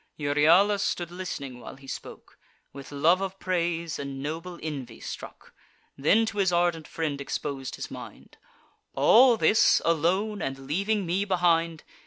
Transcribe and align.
Euryalus 0.17 0.81
stood 0.81 1.11
list'ning 1.11 1.59
while 1.59 1.75
he 1.75 1.85
spoke, 1.85 2.39
With 2.73 2.91
love 2.91 3.21
of 3.21 3.37
praise 3.37 3.99
and 3.99 4.19
noble 4.19 4.59
envy 4.63 4.99
struck; 4.99 5.53
Then 5.95 6.25
to 6.25 6.39
his 6.39 6.51
ardent 6.51 6.87
friend 6.87 7.21
expos'd 7.21 7.75
his 7.75 7.91
mind: 7.91 8.37
"All 8.95 9.37
this, 9.37 9.79
alone, 9.85 10.41
and 10.41 10.57
leaving 10.65 11.05
me 11.05 11.23
behind! 11.23 11.83